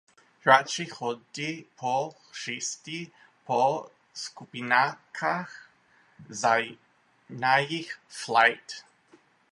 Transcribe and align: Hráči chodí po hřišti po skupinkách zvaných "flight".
Hráči 0.45 0.85
chodí 0.85 1.65
po 1.79 2.15
hřišti 2.31 3.11
po 3.45 3.87
skupinkách 4.13 5.69
zvaných 7.29 7.99
"flight". 8.09 8.85